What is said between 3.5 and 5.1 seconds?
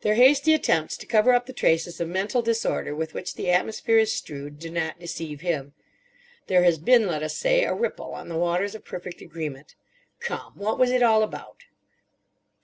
atmosphere is strewed do not